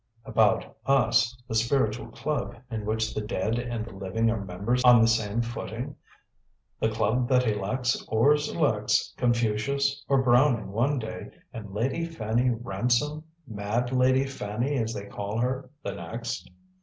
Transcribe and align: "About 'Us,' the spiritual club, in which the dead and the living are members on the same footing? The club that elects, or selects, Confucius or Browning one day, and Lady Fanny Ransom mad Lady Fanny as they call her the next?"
"About 0.25 0.77
'Us,' 0.87 1.37
the 1.47 1.53
spiritual 1.53 2.07
club, 2.07 2.55
in 2.71 2.85
which 2.87 3.13
the 3.13 3.21
dead 3.21 3.59
and 3.59 3.85
the 3.85 3.93
living 3.95 4.31
are 4.31 4.43
members 4.43 4.83
on 4.83 4.99
the 4.99 5.07
same 5.07 5.43
footing? 5.43 5.95
The 6.79 6.89
club 6.89 7.29
that 7.29 7.47
elects, 7.47 8.03
or 8.07 8.35
selects, 8.35 9.13
Confucius 9.17 10.03
or 10.07 10.23
Browning 10.23 10.71
one 10.71 10.97
day, 10.97 11.29
and 11.53 11.69
Lady 11.71 12.03
Fanny 12.03 12.49
Ransom 12.49 13.25
mad 13.47 13.91
Lady 13.91 14.25
Fanny 14.25 14.75
as 14.79 14.91
they 14.91 15.05
call 15.05 15.37
her 15.37 15.69
the 15.83 15.91
next?" 15.93 16.49